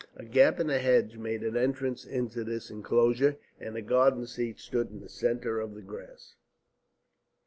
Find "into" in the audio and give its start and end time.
2.05-2.43